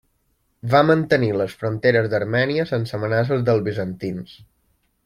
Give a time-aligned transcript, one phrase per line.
[0.71, 4.37] Va mantenir les fronteres d'Armènia sense amenaces dels bizantins.